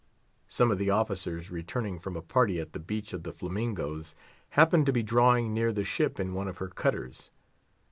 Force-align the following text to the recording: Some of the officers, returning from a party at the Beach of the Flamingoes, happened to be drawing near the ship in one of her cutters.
Some 0.47 0.71
of 0.71 0.79
the 0.79 0.89
officers, 0.89 1.51
returning 1.51 1.99
from 1.99 2.15
a 2.17 2.23
party 2.23 2.59
at 2.59 2.73
the 2.73 2.79
Beach 2.79 3.13
of 3.13 3.21
the 3.21 3.31
Flamingoes, 3.31 4.15
happened 4.57 4.87
to 4.87 4.91
be 4.91 5.03
drawing 5.03 5.53
near 5.53 5.71
the 5.71 5.83
ship 5.83 6.19
in 6.19 6.33
one 6.33 6.47
of 6.47 6.57
her 6.57 6.69
cutters. 6.69 7.29